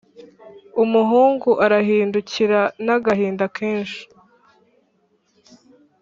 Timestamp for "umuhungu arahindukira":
0.83-2.61